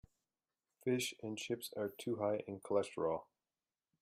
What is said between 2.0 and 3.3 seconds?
high in cholesterol.